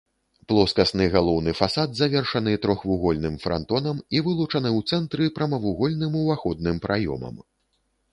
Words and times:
Плоскасны 0.51 1.05
галоўны 1.15 1.51
фасад 1.59 1.91
завершаны 1.99 2.55
трохвугольным 2.63 3.35
франтонам 3.43 3.97
і 4.17 4.21
вылучаны 4.29 4.69
ў 4.77 4.95
цэнтры 4.95 5.29
прамавугольным 5.37 6.17
уваходным 6.23 6.81
праёмам. 6.87 7.37